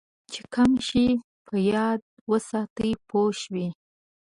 چې 0.31 0.41
کم 0.53 0.71
شی 0.87 1.05
په 1.45 1.55
یاد 1.71 1.99
وساتې 2.31 2.91
پوه 3.07 3.31
شوې!. 3.41 3.67